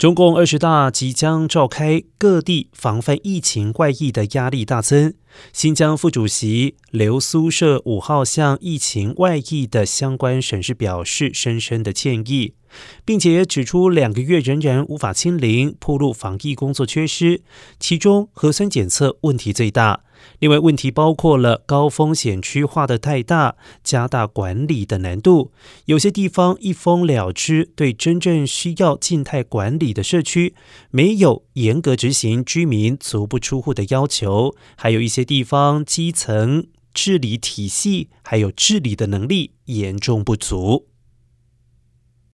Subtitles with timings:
[0.00, 5.12] 中共二十大即将召开，各地防范疫情外溢的压力大增。
[5.52, 12.54] 新疆副主席刘苏社五号向疫情外溢的相关省市表示深深的歉意，
[13.04, 17.42] 并且指出两个月仍然无法清零，铺路防疫工作缺失，
[17.78, 20.02] 其中核酸检测问题最大。
[20.38, 25.50] 另外，问题包括了高风险区划的太大，加大管理的难度。
[25.86, 30.54] 有些地方一封了之，对真正需要静态管理的社区，
[30.90, 34.54] 没有严格执行居民足不出户的要求。
[34.76, 40.89] 还有一些地方基层治理体系还有治理的能力严重不足。